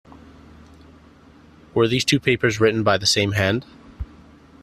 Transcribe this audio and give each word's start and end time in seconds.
Were 1.75 1.87
these 1.87 2.03
two 2.03 2.19
papers 2.19 2.59
written 2.59 2.81
by 2.81 2.97
the 2.97 3.05
same 3.05 3.33
hand? 3.33 3.67